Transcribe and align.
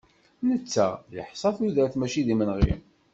Netta 0.47 0.87
yeḥsa 1.15 1.49
tudert 1.57 1.95
maci 1.99 2.21
d 2.25 2.27
imenɣi. 2.33 2.73